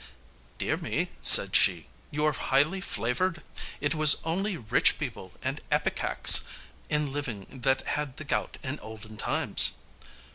[0.57, 3.43] "Dear me," said she; "you are highly flavored!
[3.79, 6.41] It was only rich people and epicacs
[6.89, 9.73] in living that had the gout in olden times."